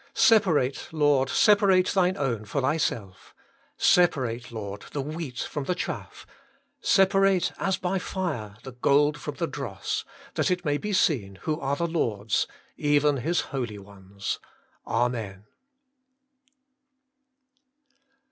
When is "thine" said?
1.89-2.17